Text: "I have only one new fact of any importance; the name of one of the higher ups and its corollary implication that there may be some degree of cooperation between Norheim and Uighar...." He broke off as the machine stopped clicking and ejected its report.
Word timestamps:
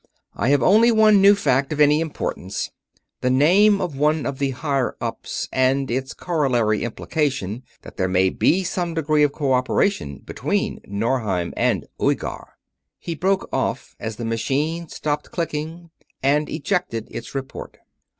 "I 0.33 0.47
have 0.49 0.63
only 0.63 0.91
one 0.91 1.21
new 1.21 1.35
fact 1.35 1.71
of 1.71 1.79
any 1.79 1.99
importance; 1.99 2.71
the 3.19 3.29
name 3.29 3.79
of 3.79 3.99
one 3.99 4.25
of 4.25 4.39
the 4.39 4.49
higher 4.49 4.97
ups 4.99 5.47
and 5.53 5.91
its 5.91 6.15
corollary 6.15 6.83
implication 6.83 7.61
that 7.83 7.97
there 7.97 8.07
may 8.07 8.31
be 8.31 8.63
some 8.63 8.95
degree 8.95 9.21
of 9.21 9.31
cooperation 9.31 10.17
between 10.17 10.81
Norheim 10.87 11.53
and 11.55 11.85
Uighar...." 12.01 12.53
He 12.97 13.13
broke 13.13 13.47
off 13.53 13.95
as 13.99 14.15
the 14.15 14.25
machine 14.25 14.87
stopped 14.87 15.29
clicking 15.29 15.91
and 16.23 16.49
ejected 16.49 17.07
its 17.11 17.35
report. 17.35 17.77